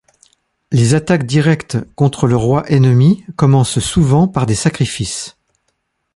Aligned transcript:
Les 0.71 0.95
attaques 0.95 1.27
directes 1.27 1.77
contre 1.93 2.25
le 2.25 2.35
roi 2.35 2.67
ennemi 2.71 3.23
commencent 3.35 3.77
souvent 3.77 4.27
par 4.27 4.47
des 4.47 4.55
sacrifices. 4.55 5.37